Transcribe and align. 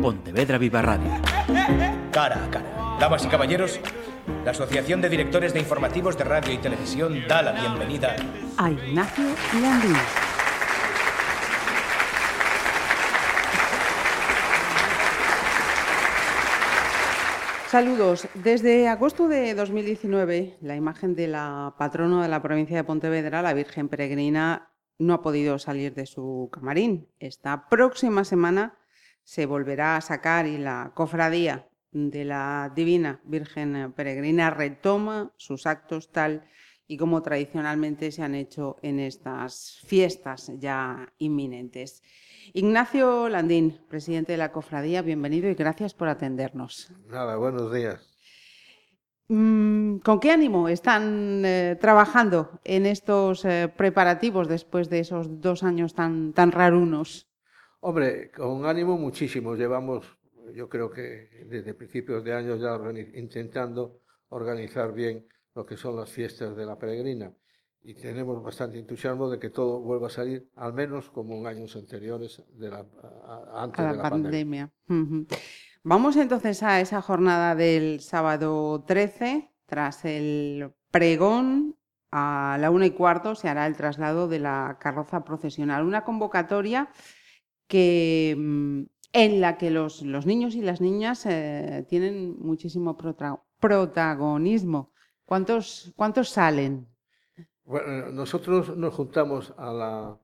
Pontevedra 0.00 0.56
Viva 0.56 0.80
Radio. 0.80 1.10
Cara 2.10 2.44
a 2.44 2.50
cara. 2.50 2.96
Damas 2.98 3.24
y 3.24 3.28
caballeros, 3.28 3.80
la 4.44 4.52
Asociación 4.52 5.02
de 5.02 5.10
Directores 5.10 5.52
de 5.52 5.60
Informativos 5.60 6.16
de 6.16 6.24
Radio 6.24 6.54
y 6.54 6.58
Televisión 6.58 7.22
da 7.28 7.42
la 7.42 7.52
bienvenida 7.52 8.16
a 8.56 8.70
Ignacio 8.70 9.24
Landín. 9.60 9.96
Saludos. 17.68 18.26
Desde 18.34 18.88
agosto 18.88 19.28
de 19.28 19.54
2019, 19.54 20.56
la 20.62 20.76
imagen 20.76 21.14
de 21.14 21.28
la 21.28 21.74
patrona 21.78 22.22
de 22.22 22.28
la 22.28 22.42
provincia 22.42 22.76
de 22.76 22.84
Pontevedra, 22.84 23.42
la 23.42 23.52
Virgen 23.52 23.88
Peregrina, 23.88 24.72
no 24.98 25.14
ha 25.14 25.22
podido 25.22 25.58
salir 25.58 25.94
de 25.94 26.06
su 26.06 26.48
camarín. 26.52 27.06
Esta 27.18 27.68
próxima 27.68 28.24
semana 28.24 28.79
se 29.24 29.46
volverá 29.46 29.96
a 29.96 30.00
sacar 30.00 30.46
y 30.46 30.58
la 30.58 30.92
cofradía 30.94 31.68
de 31.92 32.24
la 32.24 32.72
Divina 32.74 33.20
Virgen 33.24 33.92
Peregrina 33.92 34.50
retoma 34.50 35.32
sus 35.36 35.66
actos 35.66 36.10
tal 36.10 36.44
y 36.86 36.96
como 36.96 37.22
tradicionalmente 37.22 38.10
se 38.10 38.22
han 38.22 38.34
hecho 38.34 38.76
en 38.82 38.98
estas 38.98 39.80
fiestas 39.86 40.50
ya 40.58 41.12
inminentes. 41.18 42.02
Ignacio 42.52 43.28
Landín, 43.28 43.80
presidente 43.88 44.32
de 44.32 44.38
la 44.38 44.50
cofradía, 44.50 45.00
bienvenido 45.00 45.48
y 45.48 45.54
gracias 45.54 45.94
por 45.94 46.08
atendernos. 46.08 46.92
Nada, 47.06 47.36
buenos 47.36 47.72
días. 47.72 48.10
Mm, 49.28 49.98
¿Con 49.98 50.18
qué 50.18 50.32
ánimo 50.32 50.68
están 50.68 51.44
eh, 51.44 51.78
trabajando 51.80 52.58
en 52.64 52.86
estos 52.86 53.44
eh, 53.44 53.72
preparativos 53.76 54.48
después 54.48 54.90
de 54.90 54.98
esos 54.98 55.40
dos 55.40 55.62
años 55.62 55.94
tan, 55.94 56.32
tan 56.32 56.50
rarunos? 56.50 57.29
Hombre, 57.80 58.30
con 58.30 58.66
ánimo 58.66 58.98
muchísimo. 58.98 59.54
Llevamos, 59.54 60.04
yo 60.54 60.68
creo 60.68 60.90
que 60.90 61.46
desde 61.46 61.74
principios 61.74 62.22
de 62.22 62.34
año 62.34 62.56
ya 62.56 62.78
intentando 63.14 64.00
organizar 64.28 64.92
bien 64.92 65.26
lo 65.54 65.64
que 65.64 65.76
son 65.76 65.96
las 65.96 66.10
fiestas 66.10 66.56
de 66.56 66.66
la 66.66 66.78
peregrina 66.78 67.32
y 67.82 67.94
tenemos 67.94 68.42
bastante 68.42 68.78
entusiasmo 68.78 69.30
de 69.30 69.38
que 69.38 69.50
todo 69.50 69.80
vuelva 69.80 70.08
a 70.08 70.10
salir, 70.10 70.50
al 70.56 70.74
menos 70.74 71.10
como 71.10 71.36
en 71.36 71.46
años 71.46 71.74
anteriores 71.76 72.42
de 72.52 72.70
la, 72.70 72.84
antes 73.54 73.86
de 73.86 73.96
la 73.96 74.10
pandemia. 74.10 74.70
Vamos 75.82 76.16
entonces 76.16 76.62
a 76.62 76.80
esa 76.80 77.00
jornada 77.00 77.54
del 77.54 78.00
sábado 78.00 78.84
13, 78.86 79.50
tras 79.66 80.04
el 80.04 80.72
pregón. 80.90 81.76
A 82.12 82.58
la 82.60 82.72
una 82.72 82.86
y 82.86 82.90
cuarto 82.90 83.36
se 83.36 83.48
hará 83.48 83.68
el 83.68 83.76
traslado 83.76 84.26
de 84.26 84.40
la 84.40 84.78
carroza 84.80 85.22
procesional, 85.22 85.86
una 85.86 86.02
convocatoria 86.02 86.90
que, 87.70 88.34
mm, 88.36 88.82
en 89.12 89.40
la 89.40 89.56
que 89.56 89.70
los, 89.70 90.02
los 90.02 90.26
niños 90.26 90.54
y 90.56 90.60
las 90.60 90.80
niñas 90.80 91.24
eh, 91.24 91.86
tienen 91.88 92.36
muchísimo 92.38 92.98
protagonismo. 93.60 94.92
¿Cuántos, 95.24 95.92
¿Cuántos 95.96 96.30
salen? 96.30 96.88
Bueno, 97.64 98.10
nosotros 98.10 98.76
nos 98.76 98.92
juntamos 98.92 99.54
a 99.56 99.72
la, 99.72 100.18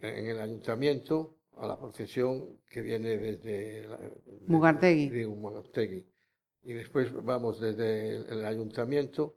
en 0.00 0.26
el 0.26 0.40
ayuntamiento 0.40 1.36
a 1.58 1.66
la 1.66 1.78
procesión 1.78 2.58
que 2.70 2.80
viene 2.80 3.18
desde 3.18 3.86
Mugartegui. 4.46 6.06
Y 6.62 6.72
después 6.72 7.12
vamos 7.22 7.60
desde 7.60 8.16
el 8.16 8.44
ayuntamiento 8.46 9.36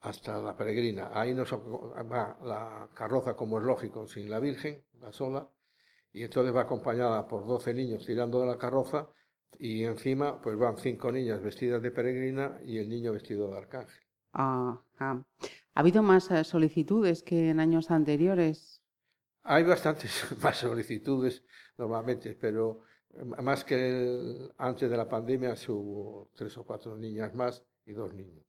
hasta 0.00 0.40
la 0.40 0.56
peregrina. 0.56 1.10
Ahí 1.12 1.34
nos 1.34 1.52
va 1.52 2.38
la 2.42 2.88
carroza, 2.94 3.34
como 3.34 3.58
es 3.58 3.64
lógico, 3.64 4.06
sin 4.06 4.30
la 4.30 4.40
Virgen, 4.40 4.82
la 5.00 5.12
sola, 5.12 5.46
y 6.14 6.22
entonces 6.22 6.54
va 6.54 6.62
acompañada 6.62 7.26
por 7.26 7.44
12 7.44 7.74
niños 7.74 8.06
tirando 8.06 8.40
de 8.40 8.46
la 8.46 8.56
carroza 8.56 9.08
y 9.58 9.84
encima 9.84 10.40
pues 10.40 10.56
van 10.56 10.78
cinco 10.78 11.10
niñas 11.10 11.42
vestidas 11.42 11.82
de 11.82 11.90
peregrina 11.90 12.58
y 12.64 12.78
el 12.78 12.88
niño 12.88 13.12
vestido 13.12 13.50
de 13.50 13.58
arcángel. 13.58 14.00
¿Ha 14.32 14.80
habido 15.74 16.02
más 16.02 16.30
eh, 16.30 16.44
solicitudes 16.44 17.22
que 17.24 17.50
en 17.50 17.58
años 17.58 17.90
anteriores? 17.90 18.80
Hay 19.42 19.64
bastantes 19.64 20.12
más 20.42 20.58
solicitudes 20.58 21.42
normalmente, 21.76 22.38
pero 22.40 22.82
eh, 23.10 23.24
más 23.24 23.64
que 23.64 24.50
antes 24.56 24.88
de 24.88 24.96
la 24.96 25.08
pandemia 25.08 25.54
hubo 25.68 26.30
tres 26.34 26.56
o 26.56 26.64
cuatro 26.64 26.96
niñas 26.96 27.34
más 27.34 27.64
y 27.86 27.92
dos 27.92 28.14
niños. 28.14 28.44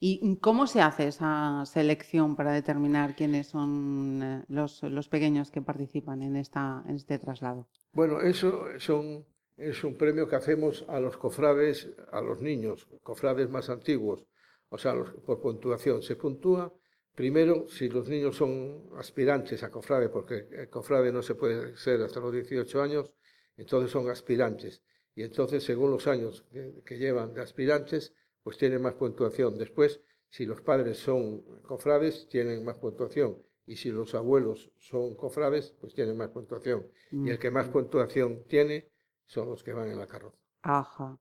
¿Y 0.00 0.36
cómo 0.36 0.66
se 0.66 0.80
hace 0.80 1.08
esa 1.08 1.64
selección 1.66 2.36
para 2.36 2.52
determinar 2.52 3.14
quiénes 3.14 3.48
son 3.48 4.20
eh, 4.22 4.44
los, 4.48 4.82
los 4.82 5.08
pequeños 5.08 5.50
que 5.50 5.62
participan 5.62 6.22
en, 6.22 6.36
esta, 6.36 6.82
en 6.86 6.96
este 6.96 7.18
traslado? 7.18 7.68
Bueno, 7.92 8.20
eso 8.20 8.66
son 8.78 9.24
es 9.58 9.82
un 9.82 9.96
premio 9.96 10.28
que 10.28 10.36
hacemos 10.36 10.84
a 10.88 11.00
los 11.00 11.16
cofrades, 11.16 11.88
a 12.12 12.20
los 12.20 12.40
niños, 12.40 12.86
cofrades 13.02 13.50
más 13.50 13.68
antiguos, 13.68 14.24
o 14.68 14.78
sea, 14.78 14.94
por 15.26 15.40
puntuación. 15.40 16.00
Se 16.00 16.14
puntúa 16.14 16.72
primero 17.12 17.68
si 17.68 17.88
los 17.88 18.08
niños 18.08 18.36
son 18.36 18.88
aspirantes 18.96 19.64
a 19.64 19.70
cofrade, 19.70 20.08
porque 20.10 20.46
el 20.52 20.68
cofrade 20.70 21.12
no 21.12 21.22
se 21.22 21.34
puede 21.34 21.76
ser 21.76 22.00
hasta 22.02 22.20
los 22.20 22.32
18 22.32 22.80
años, 22.80 23.12
entonces 23.56 23.90
son 23.90 24.08
aspirantes. 24.08 24.80
Y 25.16 25.24
entonces, 25.24 25.64
según 25.64 25.90
los 25.90 26.06
años 26.06 26.44
que, 26.84 26.96
llevan 26.96 27.34
de 27.34 27.42
aspirantes, 27.42 28.14
pues 28.42 28.58
tienen 28.58 28.82
más 28.82 28.94
puntuación. 28.94 29.58
Después, 29.58 30.00
si 30.28 30.44
los 30.46 30.60
padres 30.60 30.98
son 30.98 31.42
cofrades, 31.62 32.28
tienen 32.28 32.64
más 32.64 32.76
puntuación. 32.76 33.38
Y 33.66 33.76
si 33.76 33.90
los 33.90 34.14
abuelos 34.14 34.70
son 34.78 35.14
cofrades, 35.14 35.74
pues 35.80 35.94
tienen 35.94 36.16
más 36.16 36.30
puntuación. 36.30 36.86
Y 37.12 37.30
el 37.30 37.38
que 37.38 37.50
más 37.50 37.68
puntuación 37.68 38.44
tiene, 38.48 38.90
son 39.26 39.50
los 39.50 39.62
que 39.62 39.72
van 39.72 39.90
en 39.90 39.98
la 39.98 40.06
carroza. 40.06 40.38
Ajá. 40.62 41.18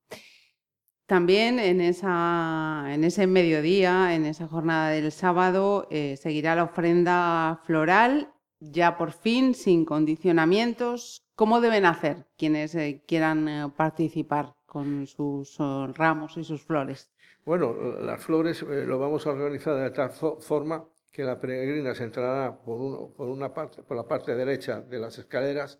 También 1.07 1.57
en, 1.59 1.79
esa, 1.79 2.85
en 2.89 3.05
ese 3.05 3.27
mediodía, 3.27 4.13
en 4.13 4.25
esa 4.25 4.45
jornada 4.47 4.89
del 4.89 5.13
sábado, 5.13 5.87
eh, 5.89 6.17
seguirá 6.17 6.53
la 6.55 6.65
ofrenda 6.65 7.61
floral, 7.65 8.33
ya 8.59 8.97
por 8.97 9.13
fin, 9.13 9.53
sin 9.53 9.85
condicionamientos. 9.85 11.25
¿Cómo 11.35 11.61
deben 11.61 11.85
hacer 11.85 12.27
quienes 12.37 12.75
eh, 12.75 13.03
quieran 13.07 13.47
eh, 13.47 13.71
participar 13.77 14.56
con 14.77 15.07
sus 15.07 15.57
ramos 15.57 16.37
y 16.37 16.43
sus 16.43 16.61
flores? 16.61 17.09
Bueno, 17.45 17.73
las 18.01 18.23
flores 18.23 18.61
lo 18.61 18.99
vamos 18.99 19.25
a 19.25 19.31
organizar 19.31 19.75
de 19.75 19.91
tal 19.91 20.11
forma 20.11 20.85
que 21.11 21.23
la 21.23 21.39
peregrina 21.39 21.95
se 21.95 22.03
entrará 22.03 22.55
por, 22.57 23.13
por, 23.15 23.27
una 23.29 23.53
parte, 23.53 23.81
por 23.83 23.97
la 23.97 24.03
parte 24.03 24.35
derecha 24.35 24.81
de 24.81 24.99
las 24.99 25.17
escaleras 25.17 25.79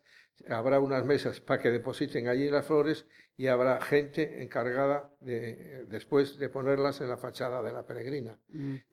habrá 0.50 0.80
unas 0.80 1.06
mesas 1.06 1.42
para 1.42 1.62
que 1.62 1.72
depositen 1.72 2.28
allí 2.28 2.50
las 2.50 2.66
flores 2.66 3.06
y 3.36 3.48
habrá 3.48 3.82
gente 3.82 4.42
encargada 4.42 5.12
de, 5.20 5.86
después 5.88 6.38
de 6.38 6.50
ponerlas 6.50 7.02
en 7.02 7.10
la 7.10 7.18
fachada 7.18 7.62
de 7.62 7.72
la 7.72 7.86
peregrina. 7.86 8.40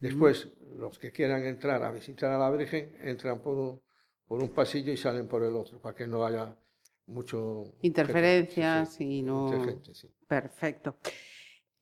Después, 0.00 0.48
los 0.76 0.98
que 0.98 1.12
quieran 1.12 1.44
entrar 1.44 1.82
a 1.82 1.90
visitar 1.90 2.30
a 2.30 2.38
la 2.38 2.50
Virgen 2.50 2.96
entran 3.00 3.40
por 3.40 3.56
un, 3.56 3.80
por 4.26 4.42
un 4.42 4.50
pasillo 4.50 4.92
y 4.92 4.96
salen 4.96 5.28
por 5.28 5.42
el 5.42 5.54
otro, 5.54 5.80
para 5.80 5.94
que 5.94 6.06
no 6.06 6.24
haya 6.24 6.56
mucho... 7.06 7.64
Interferencias 7.82 9.00
y 9.00 9.22
no... 9.22 9.50
Perfecto. 10.26 10.96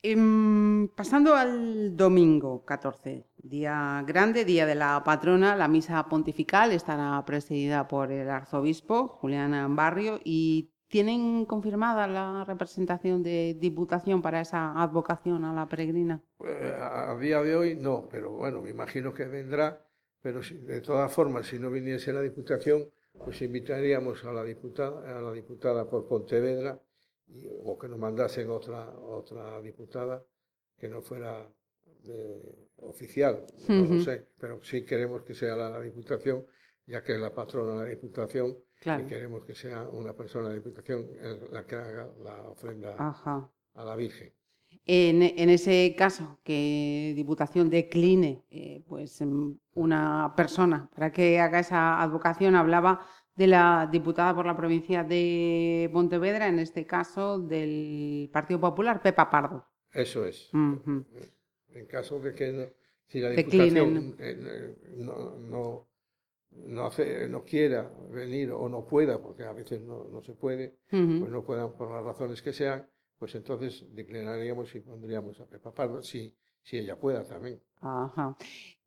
Em, 0.05 0.88
pasando 0.88 1.37
al 1.37 1.97
domingo 1.97 2.65
14, 2.65 3.25
día 3.37 4.03
grande, 4.05 4.44
día 4.44 4.66
de 4.66 4.75
la 4.75 5.00
patrona, 5.05 5.55
la 5.55 5.69
misa 5.69 6.05
pontifical 6.09 6.72
estará 6.72 7.25
presidida 7.25 7.87
por 7.87 8.11
el 8.11 8.28
arzobispo 8.28 9.06
Julián 9.06 9.77
Barrio 9.77 10.19
y 10.25 10.72
tienen 10.88 11.47
confirmada 11.47 12.09
la 12.09 12.44
representación 12.44 13.22
de 13.22 13.56
diputación 13.61 14.22
para 14.22 14.41
esa 14.41 14.72
advocación 14.82 15.44
a 15.44 15.55
la 15.55 15.69
peregrina. 15.69 16.21
Pues, 16.37 16.53
a 16.81 17.16
día 17.19 17.41
de 17.41 17.55
hoy 17.55 17.77
no, 17.77 18.09
pero 18.11 18.32
bueno, 18.32 18.61
me 18.61 18.71
imagino 18.71 19.15
que 19.15 19.27
vendrá, 19.27 19.87
pero 20.21 20.41
de 20.41 20.81
todas 20.81 21.12
formas, 21.12 21.47
si 21.47 21.61
no 21.61 21.71
viniese 21.71 22.12
la 22.12 22.22
diputación, 22.22 22.91
pues 23.19 23.43
invitaríamos 23.43 24.25
a 24.25 24.33
la 24.33 24.45
diputada, 24.45 25.19
a 25.19 25.21
la 25.21 25.33
diputada 25.33 25.88
por 25.88 26.06
Pontevedra 26.06 26.81
o 27.64 27.79
que 27.79 27.88
nos 27.88 27.99
mandasen 27.99 28.50
otra, 28.50 28.88
otra 28.99 29.61
diputada 29.61 30.23
que 30.79 30.88
no 30.88 31.00
fuera 31.03 31.49
oficial, 32.79 33.47
no 33.69 33.85
lo 33.85 34.00
sé, 34.03 34.26
pero 34.38 34.62
sí 34.62 34.85
queremos 34.85 35.23
que 35.23 35.35
sea 35.35 35.55
la, 35.55 35.81
Diputación, 35.81 36.44
ya 36.87 37.03
que 37.03 37.14
es 37.14 37.20
la 37.20 37.32
patrona 37.32 37.75
de 37.75 37.85
la 37.85 37.91
Diputación, 37.91 38.59
y 38.85 39.06
queremos 39.06 39.44
que 39.44 39.55
sea 39.55 39.82
una 39.88 40.12
persona 40.12 40.49
de 40.49 40.56
la 40.56 40.56
Diputación 40.56 41.09
la 41.53 41.64
que 41.64 41.76
haga 41.76 42.11
la 42.23 42.43
ofrenda 42.49 42.97
a 42.97 43.85
la 43.85 43.97
Virgen. 43.97 44.32
En, 44.84 45.23
en, 45.23 45.49
ese 45.49 45.94
caso, 45.96 46.40
que 46.43 47.12
Diputación 47.14 47.70
decline 47.70 48.43
eh, 48.50 48.82
pues, 48.88 49.23
una 49.75 50.34
persona 50.37 50.90
para 50.94 51.12
que 51.12 51.38
haga 51.38 51.61
esa 51.61 52.02
advocación, 52.02 52.56
hablaba 52.56 53.06
de 53.37 53.46
la 53.46 53.88
diputada 53.90 54.34
por 54.34 54.44
la 54.44 54.56
provincia 54.56 55.05
de 55.05 55.88
Pontevedra, 55.93 56.49
en 56.49 56.58
este 56.58 56.84
caso 56.84 57.38
del 57.38 58.29
Partido 58.32 58.61
Popular, 58.61 59.00
Pepa 59.00 59.31
Pardo. 59.31 59.67
Eso 59.93 60.26
es. 60.26 60.50
En 60.52 61.87
caso 61.88 62.19
de 62.19 62.35
que 62.35 62.75
si 63.06 63.20
la 63.20 63.31
Diputación 63.31 64.17
eh, 64.19 64.76
no, 64.96 65.87
no, 66.50 66.85
hace, 66.85 67.28
no 67.28 67.44
quiera 67.44 67.88
venir 68.11 68.50
o 68.50 68.69
no 68.69 68.85
pueda, 68.85 69.23
porque 69.23 69.44
a 69.44 69.52
veces 69.52 69.81
no, 69.81 70.08
no 70.11 70.23
se 70.23 70.32
puede, 70.32 70.76
pues 70.90 71.31
no 71.31 71.44
puedan 71.44 71.73
por 71.75 71.93
las 71.93 72.05
razones 72.05 72.43
que 72.43 72.52
sean, 72.52 72.87
pues 73.23 73.37
entonces 73.37 73.87
declinaríamos 73.95 74.75
y 74.75 74.81
pondríamos 74.81 75.39
a 75.41 75.47
Pepa 75.47 75.73
Pardo, 75.73 76.03
si, 76.03 76.37
si 76.61 76.79
ella 76.79 76.99
pueda 76.99 77.23
también. 77.23 77.63
Ajá. 77.81 78.37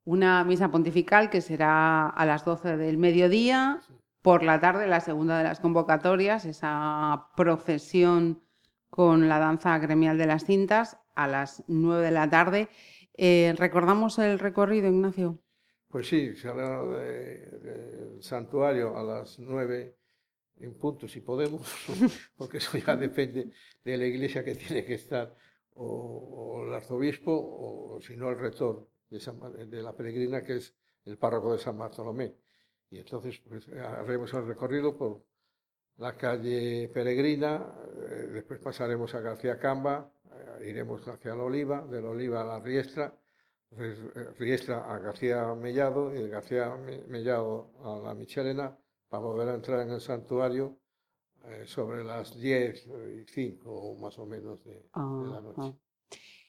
Una 0.04 0.44
misa 0.44 0.70
pontifical 0.70 1.30
que 1.30 1.40
será 1.40 2.10
a 2.10 2.26
las 2.26 2.44
12 2.44 2.76
del 2.76 2.98
mediodía. 2.98 3.80
Por 4.22 4.44
la 4.44 4.60
tarde, 4.60 4.88
la 4.88 5.00
segunda 5.00 5.38
de 5.38 5.46
las 5.46 5.62
convocatorias, 5.62 6.44
esa 6.44 7.30
procesión 7.38 8.44
con 8.90 9.30
la 9.30 9.40
danza 9.40 9.78
gremial 9.80 10.18
de 10.18 10.26
las 10.26 10.44
cintas 10.44 10.98
a 11.16 11.30
las 11.30 11.64
9 11.70 12.04
de 12.04 12.12
la 12.12 12.30
tarde. 12.30 12.68
Eh, 13.14 13.54
¿Recordamos 13.58 14.20
el 14.20 14.38
recorrido, 14.38 14.90
Ignacio? 14.90 15.40
Pues 15.88 16.10
sí, 16.10 16.36
saldrá 16.36 16.84
de- 16.84 17.52
del 17.62 18.22
santuario 18.22 18.98
a 18.98 19.04
las 19.04 19.40
nueve 19.40 19.96
en 20.60 20.74
punto, 20.76 21.08
si 21.08 21.22
podemos, 21.22 21.62
porque 22.38 22.58
eso 22.58 22.78
ya 22.78 22.96
depende 22.96 23.52
de 23.84 23.98
la 23.98 24.06
iglesia 24.06 24.44
que 24.44 24.56
tiene 24.56 24.86
que 24.86 24.96
estar, 24.96 25.36
o, 25.76 26.64
el 26.68 26.74
arzobispo, 26.74 27.32
o 27.34 28.00
si 28.02 28.16
no 28.16 28.30
el 28.30 28.40
rector 28.40 28.88
de, 29.10 29.82
la 29.84 29.94
peregrina, 29.96 30.42
que 30.44 30.58
es 30.58 30.74
el 31.06 31.18
párroco 31.18 31.54
de 31.54 31.60
San 31.60 31.78
Bartolomé. 31.78 32.36
Y 32.90 33.00
entonces 33.00 33.40
pues, 33.48 33.68
haremos 33.70 34.34
el 34.34 34.46
recorrido 34.48 34.96
por 34.98 35.24
la 35.98 36.16
calle 36.18 36.90
Peregrina, 36.94 37.74
eh, 38.10 38.28
después 38.34 38.60
pasaremos 38.60 39.14
a 39.16 39.22
García 39.22 39.58
Camba, 39.60 40.12
eh, 40.60 40.70
iremos 40.70 41.08
hacia 41.08 41.36
la 41.36 41.44
Oliva, 41.44 41.86
de 41.86 42.02
la 42.02 42.10
Oliva 42.10 42.42
a 42.42 42.46
la 42.46 42.60
Riestra, 42.60 43.14
Ries- 43.72 44.12
eh, 44.16 44.34
Riestra 44.38 44.94
a 44.94 45.00
García 45.00 45.54
Mellado 45.56 46.14
y 46.14 46.22
de 46.24 46.30
García 46.30 46.76
Me- 46.76 47.04
Mellado 47.08 47.72
a 47.84 48.00
la 48.08 48.14
Michelena 48.14 48.78
para 49.10 49.24
volver 49.24 49.50
a 49.50 49.56
entrar 49.56 49.82
en 49.82 49.92
el 49.92 50.02
santuario 50.02 50.78
eh, 51.46 51.64
sobre 51.66 52.04
las 52.04 52.40
10 52.40 52.88
y 53.22 53.26
5 53.26 53.72
o 53.72 53.98
más 53.98 54.18
o 54.18 54.26
menos 54.26 54.64
de, 54.64 54.74
de 54.74 54.82
la 54.96 55.42
noche. 55.42 55.78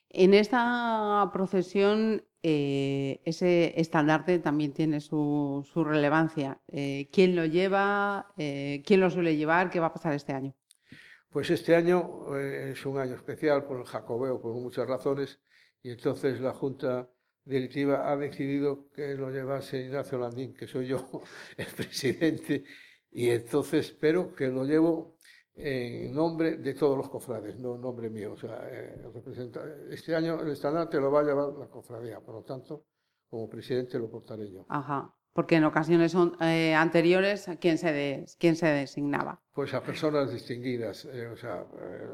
En 0.09 0.35
esta 0.35 1.29
procesión, 1.33 2.25
eh, 2.43 3.21
ese 3.25 3.79
estandarte 3.79 4.39
también 4.39 4.73
tiene 4.73 5.01
su, 5.01 5.69
su 5.71 5.85
relevancia. 5.85 6.61
Eh, 6.69 7.09
¿Quién 7.13 7.37
lo 7.37 7.45
lleva? 7.45 8.33
¿Quién 8.37 9.01
lo 9.01 9.11
suele 9.11 9.37
llevar? 9.37 9.69
¿Qué 9.69 9.81
va 9.81 9.87
a 9.87 9.93
pasar 9.93 10.15
este 10.15 10.33
año? 10.33 10.55
Pues 11.29 11.51
este 11.51 11.75
año 11.75 12.35
es 12.39 12.87
un 12.87 12.99
año 12.99 13.15
especial 13.15 13.65
por 13.65 13.79
el 13.81 13.85
jacobeo, 13.85 14.41
por 14.41 14.55
muchas 14.55 14.89
razones, 14.89 15.41
y 15.83 15.91
entonces 15.91 16.41
la 16.41 16.55
Junta 16.55 17.11
Directiva 17.47 18.11
ha 18.11 18.17
decidido 18.17 18.89
que 18.91 19.15
lo 19.15 19.31
llevase 19.31 19.79
Ignacio 19.83 20.19
Landín, 20.19 20.53
que 20.53 20.67
soy 20.67 20.89
yo 20.89 20.99
el 21.57 21.67
presidente, 21.77 22.65
y 23.13 23.31
entonces, 23.31 23.97
pero 23.99 24.35
que 24.35 24.49
lo 24.49 24.65
llevo 24.65 25.15
en 25.55 26.13
nombre 26.13 26.57
de 26.57 26.75
todos 26.75 26.99
los 26.99 27.09
cofrades, 27.09 27.57
no 27.59 27.77
en 27.77 27.81
nombre 27.81 28.11
mío. 28.11 28.33
O 28.33 28.37
sea, 28.37 28.69
eh, 28.69 28.97
este 29.91 30.15
año 30.17 30.41
el 30.43 30.51
estandarte 30.51 30.99
lo 31.01 31.11
va 31.11 31.21
a 31.21 31.25
llevar 31.25 31.53
la 31.55 31.69
cofradía, 31.69 32.21
por 32.21 32.35
lo 32.35 32.43
tanto, 32.43 32.85
como 33.31 33.49
presidente 33.49 33.97
lo 33.99 34.11
portaré 34.11 34.51
yo. 34.51 34.67
Ajá. 34.69 35.15
Porque 35.33 35.57
en 35.57 35.65
ocasiones 35.65 36.13
son- 36.13 36.37
eh, 36.43 36.75
anteriores, 36.75 37.47
¿quién 37.61 37.79
se, 37.79 37.93
de- 37.93 38.27
quién 38.41 38.57
se 38.57 38.67
designaba? 38.67 39.41
Pues 39.53 39.73
a 39.73 39.83
personas 39.83 40.33
distinguidas, 40.33 41.05
eh, 41.05 41.29
o 41.29 41.37
sea, 41.37 41.65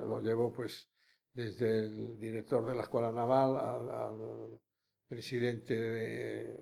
lo 0.06 0.20
llevo 0.20 0.52
pues 0.52 0.88
desde 1.32 1.78
el 1.87 2.19
director 2.19 2.67
de 2.67 2.75
la 2.75 2.82
Escuela 2.82 3.11
Naval 3.11 3.56
al, 3.56 3.90
al 3.90 4.61
presidente 5.17 5.75
de- 5.79 6.56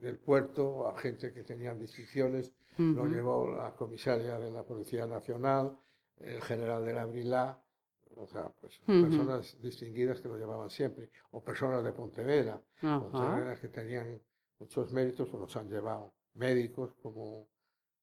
del 0.00 0.16
puerto, 0.18 0.88
a 0.88 0.98
gente 0.98 1.32
que 1.34 1.42
tenían 1.44 1.78
distinciones, 1.78 2.50
lo 2.94 3.04
llevó 3.04 3.54
la 3.54 3.74
comisaria 3.74 4.38
de 4.38 4.50
la 4.50 4.62
Policía 4.62 5.06
Nacional, 5.06 5.76
el 6.20 6.40
general 6.40 6.82
de 6.86 6.94
la 6.94 7.04
Brila, 7.04 7.62
o 8.16 8.26
sea, 8.26 8.48
pues 8.60 8.80
personas 9.02 9.60
distinguidas 9.60 10.20
que 10.22 10.28
lo 10.28 10.38
llevaban 10.38 10.70
siempre, 10.70 11.10
o 11.32 11.42
personas 11.44 11.84
de 11.84 11.92
Pontevedra. 11.92 12.58
Pontevedra 13.10 13.60
que 13.60 13.68
tenían 13.68 14.18
muchos 14.58 14.90
méritos, 14.92 15.28
pues 15.28 15.40
los 15.42 15.54
han 15.56 15.68
llevado 15.68 16.14
médicos, 16.34 16.94
como 17.02 17.46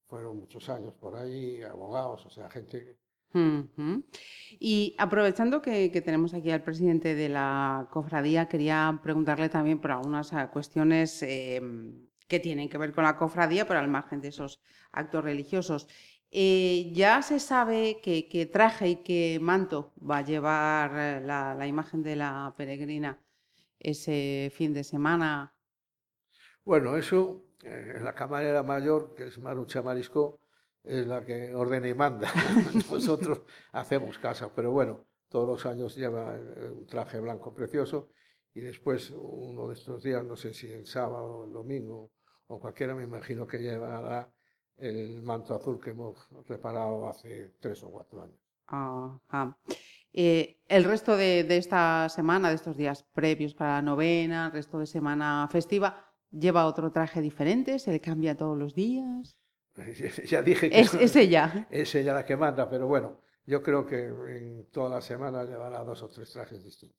fueron 0.07 0.37
muchos 0.37 0.69
años 0.69 0.93
por 0.93 1.15
ahí, 1.15 1.63
abogados, 1.63 2.23
o 2.25 2.29
sea, 2.29 2.47
gente 2.51 2.97
Y 4.59 4.95
aprovechando 4.97 5.61
que, 5.61 5.89
tenemos 6.01 6.33
aquí 6.33 6.51
al 6.51 6.63
presidente 6.63 7.15
de 7.15 7.29
la 7.29 7.87
cofradía, 7.91 8.47
quería 8.47 8.99
preguntarle 9.03 9.49
también 9.49 9.79
por 9.79 9.91
algunas 9.91 10.33
ah, 10.33 10.49
cuestiones 10.49 11.21
eh, 11.23 11.61
que 12.27 12.39
tienen 12.39 12.69
que 12.69 12.77
ver 12.77 12.93
con 12.93 13.03
la 13.03 13.17
cofradía, 13.17 13.65
pero 13.65 13.79
al 13.79 13.87
margen 13.87 14.21
de 14.21 14.29
esos 14.29 14.61
actos 14.91 15.23
religiosos. 15.23 15.87
Eh, 16.29 16.91
¿ya 16.93 17.21
se 17.21 17.39
sabe 17.39 18.01
qué, 18.03 18.49
traje 18.51 18.89
y 18.89 18.95
qué 18.97 19.39
manto 19.41 19.93
va 19.97 20.17
a 20.17 20.25
llevar 20.25 20.91
eh, 20.95 21.21
la, 21.25 21.55
la 21.55 21.67
imagen 21.67 22.03
de 22.03 22.17
la 22.17 22.53
peregrina 22.57 23.17
ese 23.79 24.51
fin 24.53 24.73
de 24.73 24.83
semana? 24.83 25.53
Bueno, 26.65 26.97
eso, 26.97 27.45
eh, 27.63 27.99
la 28.01 28.13
camarera 28.13 28.61
mayor, 28.61 29.13
que 29.15 29.27
es 29.27 29.39
Marucha 29.39 29.81
Marisco, 29.81 30.41
es 30.87 31.07
la 31.07 31.23
que 31.25 31.53
ordena 31.53 31.87
y 31.87 31.93
manda. 31.93 32.31
Nosotros 32.91 33.41
hacemos 33.71 34.17
caso, 34.17 34.51
pero 34.55 34.71
bueno, 34.71 35.05
todos 35.29 35.47
los 35.47 35.65
años 35.65 35.95
lleva 35.95 36.35
eh, 36.35 36.69
un 36.71 36.85
traje 36.85 37.19
blanco 37.19 37.53
precioso 37.53 38.09
y 38.53 38.61
después 38.61 39.11
uno 39.11 39.67
de 39.67 39.73
estos 39.73 40.03
días, 40.03 40.23
no 40.23 40.35
sé 40.35 40.53
si 40.53 40.67
el 40.71 40.85
sábado 40.85 41.39
o 41.39 41.45
el 41.45 41.53
domingo 41.53 42.11
o 42.47 42.59
cualquiera, 42.59 42.95
me 42.95 43.03
imagino 43.03 43.45
que 43.45 43.57
llevará 43.57 44.31
el 44.77 45.21
manto 45.21 45.55
azul 45.55 45.79
que 45.79 45.89
hemos 45.89 46.27
reparado 46.47 47.07
hace 47.09 47.55
tres 47.59 47.83
o 47.83 47.91
cuatro 47.91 48.21
años. 48.21 48.39
Ajá. 48.67 49.57
Eh, 50.13 50.59
el 50.67 50.83
resto 50.83 51.15
de, 51.17 51.43
de 51.43 51.57
esta 51.57 52.09
semana, 52.09 52.49
de 52.49 52.55
estos 52.55 52.77
días 52.77 53.03
previos 53.13 53.53
para 53.53 53.73
la 53.73 53.81
novena, 53.81 54.47
el 54.47 54.53
resto 54.53 54.79
de 54.79 54.87
semana 54.87 55.47
festiva, 55.51 56.11
¿lleva 56.31 56.65
otro 56.65 56.91
traje 56.91 57.21
diferente? 57.21 57.79
¿Se 57.79 57.91
le 57.91 57.99
cambia 57.99 58.35
todos 58.35 58.57
los 58.57 58.73
días? 58.73 59.36
ya 60.27 60.41
dije 60.41 60.69
que 60.69 60.79
Es, 60.81 60.93
es 60.93 61.15
ella. 61.15 61.67
es 61.69 61.93
ella 61.95 62.13
la 62.13 62.25
que 62.25 62.35
manda, 62.37 62.69
pero 62.69 62.87
bueno, 62.87 63.21
yo 63.45 63.61
creo 63.61 63.85
que 63.85 64.05
en 64.05 64.65
toda 64.71 64.89
la 64.89 65.01
semana 65.01 65.43
llevará 65.43 65.83
dos 65.83 66.01
o 66.03 66.09
tres 66.09 66.31
trajes 66.31 66.63
distintos. 66.63 66.97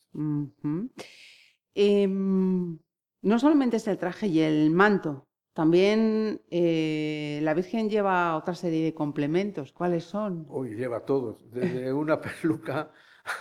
Em, 1.75 2.79
no 3.23 3.39
solamente 3.39 3.77
es 3.77 3.87
el 3.89 3.99
traje 3.99 4.27
y 4.27 4.41
el 4.41 4.71
manto, 4.71 5.29
también 5.53 6.41
eh, 6.51 7.41
la 7.43 7.55
Virgen 7.55 7.89
lleva 7.91 8.37
otra 8.37 8.55
serie 8.55 8.85
de 8.85 8.95
complementos. 8.95 9.73
¿Cuáles 9.73 10.05
son? 10.05 10.47
Uy, 10.49 10.75
lleva 10.75 11.05
todos, 11.05 11.51
desde 11.51 11.93
una 11.93 12.21
peluca 12.21 12.91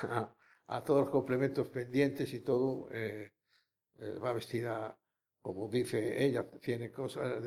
a, 0.03 0.33
a 0.67 0.83
todos 0.83 1.01
los 1.01 1.09
complementos 1.09 1.69
pendientes 1.69 2.33
y 2.33 2.41
todo. 2.41 2.89
eh, 2.91 3.31
eh, 3.99 4.19
va 4.23 4.33
vestida, 4.33 4.97
como 5.47 5.69
dice 5.69 6.23
ella, 6.25 6.45
tiene 6.61 6.91
cosas, 6.91 7.41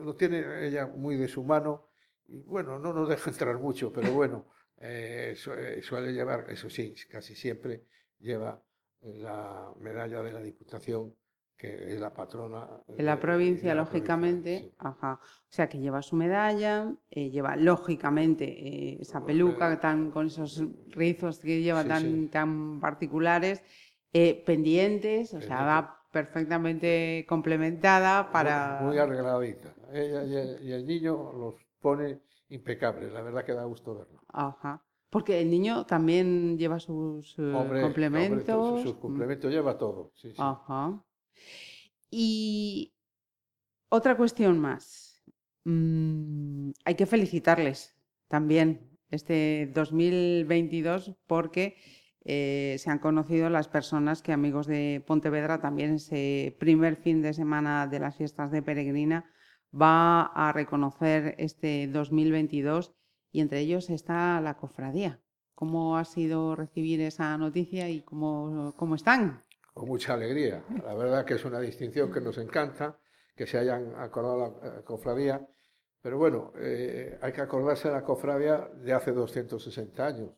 lo 0.00 0.14
tiene 0.16 0.66
ella 0.66 0.86
muy 0.86 1.16
de 1.16 1.28
su 1.28 1.44
mano. 1.44 1.88
Y 2.28 2.42
bueno, 2.42 2.78
no 2.78 2.92
nos 2.92 3.08
deja 3.08 3.30
entrar 3.30 3.58
mucho, 3.58 3.92
pero 3.92 4.12
bueno, 4.12 4.46
eh, 4.78 5.36
eh, 5.58 5.80
suele 5.82 6.12
llevar, 6.12 6.46
eso 6.50 6.68
sí, 6.68 6.94
casi 7.08 7.34
siempre 7.36 7.84
lleva 8.18 8.60
la 9.02 9.72
medalla 9.80 10.22
de 10.22 10.32
la 10.32 10.42
Diputación, 10.42 11.14
que 11.56 11.92
es 11.94 12.00
la 12.00 12.12
patrona. 12.12 12.66
En 12.88 13.06
la 13.06 13.14
de- 13.14 13.22
provincia, 13.22 13.68
de 13.70 13.74
la 13.76 13.82
lógicamente, 13.82 14.58
sí. 14.58 14.72
ajá. 14.78 15.20
O 15.22 15.52
sea 15.56 15.68
que 15.68 15.78
lleva 15.78 16.02
su 16.02 16.16
medalla, 16.16 16.92
eh, 17.10 17.30
lleva 17.30 17.54
lógicamente 17.56 18.44
eh, 18.44 18.98
esa 19.00 19.24
peluca 19.24 19.78
tan 19.80 20.10
con 20.10 20.26
esos 20.26 20.62
rizos 20.88 21.38
que 21.38 21.62
lleva 21.62 21.82
Sí, 21.84 21.88
tan, 21.88 22.02
sí. 22.02 22.28
tan 22.32 22.80
particulares, 22.80 23.62
pendientes, 24.44 25.34
o 25.34 25.40
sea, 25.40 25.62
va 25.64 26.00
perfectamente 26.16 27.26
complementada 27.28 28.22
Muy- 28.22 28.32
para. 28.32 28.80
Muy, 28.80 28.96
arregladita. 28.96 29.74
Ella 29.92 30.24
y 30.24 30.34
el, 30.34 30.62
y 30.62 30.72
el 30.72 30.86
niño 30.86 31.32
los 31.34 31.54
pone 31.78 32.20
impecables, 32.48 33.12
la 33.12 33.20
verdad 33.20 33.44
que 33.44 33.52
da 33.52 33.64
gusto 33.64 33.94
verlo. 33.94 34.18
Ajá. 34.28 34.82
Porque 35.10 35.42
el 35.42 35.50
niño 35.50 35.84
también 35.84 36.56
lleva 36.56 36.80
sus 36.80 37.38
eh, 37.38 37.52
hombre, 37.54 37.82
complementos. 37.82 38.82
sus 38.82 38.96
complementos 38.96 39.52
lleva 39.52 39.76
todo. 39.76 40.10
sí, 40.14 40.30
sí. 40.30 40.36
Ajá. 40.38 41.04
Y 42.10 42.94
otra 43.90 44.16
cuestión 44.16 44.58
más. 44.58 45.22
Mm, 45.64 46.70
hay 46.84 46.94
que 46.94 47.04
felicitarles 47.06 47.94
también 48.28 48.88
este 49.10 49.70
2022 49.74 51.12
porque 51.26 51.76
eh, 52.28 52.74
se 52.78 52.90
han 52.90 52.98
conocido 52.98 53.48
las 53.50 53.68
personas 53.68 54.20
que 54.20 54.32
amigos 54.32 54.66
de 54.66 55.00
Pontevedra 55.06 55.60
también 55.60 55.94
ese 55.94 56.56
primer 56.58 56.96
fin 56.96 57.22
de 57.22 57.32
semana 57.32 57.86
de 57.86 58.00
las 58.00 58.16
fiestas 58.16 58.50
de 58.50 58.62
Peregrina 58.62 59.30
va 59.72 60.22
a 60.22 60.52
reconocer 60.52 61.36
este 61.38 61.86
2022 61.86 62.92
y 63.30 63.40
entre 63.42 63.60
ellos 63.60 63.90
está 63.90 64.40
la 64.40 64.56
cofradía. 64.56 65.20
¿Cómo 65.54 65.96
ha 65.96 66.04
sido 66.04 66.56
recibir 66.56 67.00
esa 67.00 67.38
noticia 67.38 67.88
y 67.88 68.02
cómo, 68.02 68.74
cómo 68.76 68.96
están? 68.96 69.44
Con 69.72 69.86
mucha 69.86 70.14
alegría. 70.14 70.64
La 70.84 70.94
verdad 70.94 71.24
que 71.24 71.34
es 71.34 71.44
una 71.44 71.60
distinción 71.60 72.12
que 72.12 72.20
nos 72.20 72.38
encanta, 72.38 72.98
que 73.36 73.46
se 73.46 73.58
hayan 73.58 73.94
acordado 73.96 74.58
la 74.62 74.82
cofradía, 74.82 75.46
pero 76.02 76.18
bueno, 76.18 76.52
eh, 76.58 77.18
hay 77.22 77.32
que 77.32 77.40
acordarse 77.40 77.86
de 77.86 77.94
la 77.94 78.02
cofradía 78.02 78.68
de 78.74 78.92
hace 78.92 79.12
260 79.12 80.06
años, 80.06 80.30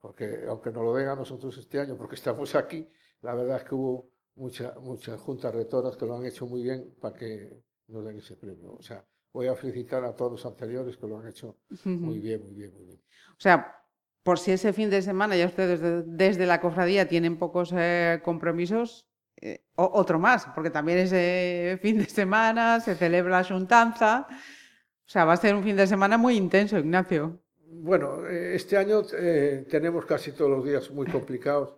porque 0.00 0.44
aunque 0.48 0.70
no 0.70 0.82
lo 0.82 0.94
den 0.94 1.08
a 1.08 1.16
nosotros 1.16 1.56
este 1.58 1.80
año, 1.80 1.96
porque 1.96 2.14
estamos 2.14 2.54
aquí, 2.54 2.88
la 3.22 3.34
verdad 3.34 3.58
es 3.58 3.64
que 3.64 3.74
hubo 3.74 4.10
muchas 4.36 4.76
muchas 4.80 5.20
juntas 5.20 5.54
rectoras 5.54 5.96
que 5.96 6.06
lo 6.06 6.16
han 6.16 6.24
hecho 6.24 6.46
muy 6.46 6.62
bien 6.62 6.94
para 7.00 7.16
que 7.16 7.62
nos 7.88 8.04
den 8.04 8.18
ese 8.18 8.36
premio. 8.36 8.74
O 8.74 8.82
sea, 8.82 9.04
voy 9.32 9.48
a 9.48 9.54
felicitar 9.54 10.04
a 10.04 10.14
todos 10.14 10.32
los 10.32 10.46
anteriores 10.46 10.96
que 10.96 11.06
lo 11.06 11.18
han 11.18 11.28
hecho 11.28 11.58
muy 11.84 12.18
bien, 12.18 12.42
muy 12.42 12.54
bien, 12.54 12.72
muy 12.72 12.84
bien. 12.84 13.02
O 13.30 13.40
sea, 13.40 13.78
por 14.22 14.38
si 14.38 14.52
ese 14.52 14.72
fin 14.72 14.90
de 14.90 15.02
semana 15.02 15.36
ya 15.36 15.46
ustedes 15.46 15.80
desde, 16.06 16.46
la 16.46 16.60
cofradía 16.60 17.08
tienen 17.08 17.38
pocos 17.38 17.72
eh, 17.74 18.20
compromisos, 18.22 19.06
eh, 19.40 19.64
otro 19.74 20.18
más, 20.18 20.46
porque 20.54 20.70
también 20.70 20.98
ese 20.98 21.78
fin 21.80 21.98
de 21.98 22.06
semana 22.06 22.80
se 22.80 22.94
celebra 22.94 23.38
la 23.38 23.44
juntanza. 23.44 24.26
O 24.30 25.10
sea, 25.10 25.24
va 25.24 25.32
a 25.32 25.36
ser 25.36 25.54
un 25.54 25.62
fin 25.62 25.76
de 25.76 25.86
semana 25.86 26.18
muy 26.18 26.36
intenso, 26.36 26.78
Ignacio. 26.78 27.40
Bueno, 27.70 28.26
eh, 28.26 28.54
este 28.54 28.76
año 28.76 29.02
eh, 29.12 29.66
tenemos 29.68 30.06
casi 30.06 30.32
todos 30.32 30.50
los 30.50 30.64
días 30.64 30.90
muy 30.90 31.06
complicados. 31.06 31.74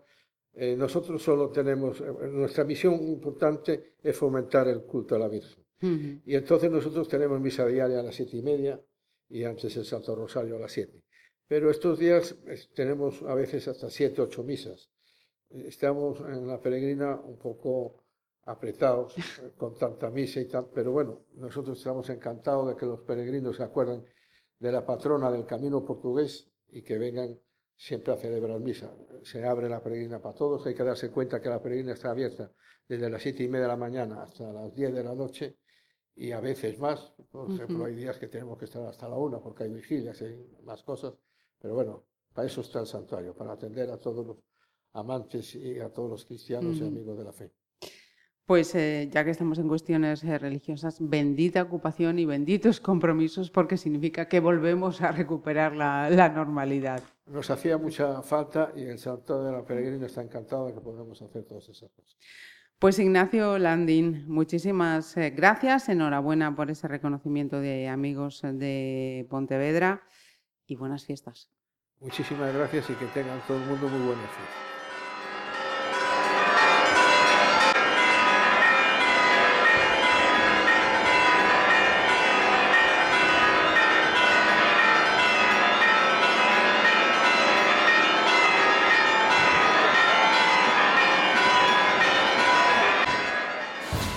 Eh, 0.53 0.77
nosotros 0.77 1.23
solo 1.23 1.51
tenemos, 1.51 2.01
nuestra 2.01 2.65
misión 2.65 2.95
importante 2.95 3.95
es 4.03 4.17
fomentar 4.17 4.69
el 4.69 4.83
culto 4.83 5.17
a 5.17 5.19
la 5.19 5.29
Virgen. 5.29 5.65
Y 5.83 6.35
entonces 6.35 6.71
nosotros 6.71 7.09
tenemos 7.09 7.41
misa 7.41 7.67
diaria 7.67 8.01
a 8.01 8.03
las 8.03 8.15
siete 8.15 8.37
y 8.37 8.43
media 8.43 8.79
y 9.31 9.45
antes 9.45 9.75
el 9.79 9.87
Santo 9.87 10.15
Rosario 10.15 10.57
a 10.57 10.59
las 10.61 10.73
siete. 10.73 11.03
Pero 11.49 11.71
estos 11.71 11.99
días 11.99 12.37
tenemos 12.75 13.23
a 13.23 13.35
veces 13.35 13.67
hasta 13.67 13.89
siete, 13.89 14.21
ocho 14.21 14.45
misas. 14.45 14.91
Estamos 15.49 16.21
en 16.21 16.47
la 16.47 16.61
peregrina 16.61 17.19
un 17.19 17.39
poco 17.39 18.05
apretados 18.43 19.15
con 19.57 19.75
tanta 19.75 20.11
misa 20.11 20.41
y 20.41 20.45
tal, 20.45 20.69
pero 20.75 20.93
bueno, 20.93 21.25
nosotros 21.37 21.79
estamos 21.79 22.11
encantados 22.11 22.69
de 22.69 22.77
que 22.77 22.85
los 22.85 23.01
peregrinos 23.01 23.57
se 23.57 23.63
acuerden 23.63 24.05
de 24.61 24.71
la 24.71 24.87
patrona 24.87 25.31
del 25.31 25.47
camino 25.47 25.85
portugués 25.85 26.49
y 26.69 26.83
que 26.83 26.99
vengan 26.99 27.37
siempre 27.77 28.13
a 28.13 28.17
celebrar 28.17 28.61
misa. 28.61 28.95
Se 29.23 29.45
abre 29.45 29.69
la 29.69 29.83
peregrina 29.83 30.21
para 30.21 30.35
todos, 30.35 30.67
hay 30.67 30.75
que 30.75 30.85
darse 30.85 31.11
cuenta 31.11 31.41
que 31.41 31.49
la 31.49 31.61
peregrina 31.61 31.95
está 31.95 32.11
abierta 32.11 32.53
desde 32.87 33.09
las 33.09 33.23
siete 33.23 33.43
y 33.43 33.49
media 33.49 33.63
de 33.63 33.69
la 33.69 33.77
mañana 33.77 34.23
hasta 34.23 34.53
las 34.53 34.75
diez 34.75 34.95
de 34.95 35.03
la 35.03 35.15
noche 35.15 35.59
y 36.15 36.33
a 36.33 36.41
veces 36.41 36.79
más. 36.79 37.13
Por 37.31 37.51
ejemplo, 37.51 37.87
hay 37.87 37.95
días 37.95 38.19
que 38.19 38.29
tenemos 38.29 38.59
que 38.59 38.67
estar 38.67 38.87
hasta 38.87 39.09
la 39.09 39.17
una 39.17 39.41
porque 39.41 39.65
hay 39.65 39.71
vigilias 39.71 40.21
y 40.23 40.63
más 40.63 40.83
cosas, 40.83 41.15
pero 41.59 41.75
bueno, 41.75 42.05
para 42.35 42.47
eso 42.47 42.61
está 42.61 42.81
el 42.81 42.87
santuario, 42.87 43.35
para 43.35 43.53
atender 43.53 43.91
a 43.91 43.99
todos 43.99 44.27
los 44.27 44.37
amantes 44.93 45.55
y 45.55 45.79
a 45.79 45.91
todos 45.91 46.11
los 46.11 46.25
cristianos 46.27 46.77
y 46.77 46.85
amigos 46.85 47.17
de 47.17 47.25
la 47.25 47.33
fe. 47.33 47.53
Pues 48.51 48.75
eh, 48.75 49.09
ya 49.13 49.25
que 49.25 49.31
estamos 49.31 49.61
en 49.61 49.69
cuestiones 49.69 50.25
eh, 50.25 50.37
religiosas, 50.37 50.97
bendita 50.99 51.63
ocupación 51.63 52.19
y 52.19 52.25
benditos 52.25 52.81
compromisos 52.91 53.49
porque 53.49 53.77
significa 53.77 54.27
que 54.27 54.41
volvemos 54.41 55.03
a 55.03 55.13
recuperar 55.13 55.77
la, 55.77 56.29
normalidad. 56.35 57.01
Nos 57.27 57.49
hacía 57.49 57.79
mucha 57.79 58.23
falta 58.23 58.73
y 58.75 58.83
el 58.83 58.99
Santo 58.99 59.45
de 59.45 59.53
la 59.53 59.65
Peregrina 59.65 60.07
está 60.07 60.23
encantado 60.23 60.67
de 60.67 60.75
que 60.75 60.81
podamos 60.81 61.23
hacer 61.23 61.45
todas 61.45 61.69
esas 61.69 61.93
cosas. 61.93 62.19
Pues 62.81 62.99
Ignacio 62.99 63.57
Landín, 63.57 64.25
muchísimas 64.27 65.17
eh, 65.17 65.31
gracias, 65.31 65.89
enhorabuena 65.89 66.57
por 66.57 66.73
ese 66.73 66.89
reconocimiento 66.89 67.61
de 67.61 67.87
amigos 67.87 68.43
de 68.43 69.29
Pontevedra 69.31 70.03
y 70.67 70.75
buenas 70.75 71.05
fiestas. 71.05 71.49
Muchísimas 72.01 72.53
gracias 72.53 72.91
y 72.91 72.95
que 72.95 73.07
tengan 73.15 73.41
todo 73.47 73.59
el 73.59 73.67
mundo 73.67 73.87
muy 73.87 74.09
buenas 74.09 74.29
fiestas. 74.29 74.70